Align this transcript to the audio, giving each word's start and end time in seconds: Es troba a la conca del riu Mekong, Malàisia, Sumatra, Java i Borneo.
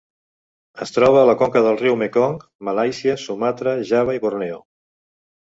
Es 0.85 0.93
troba 0.95 1.19
a 1.23 1.27
la 1.29 1.35
conca 1.41 1.61
del 1.67 1.77
riu 1.81 1.99
Mekong, 2.05 2.39
Malàisia, 2.71 3.15
Sumatra, 3.27 3.77
Java 3.93 4.19
i 4.19 4.25
Borneo. 4.27 4.61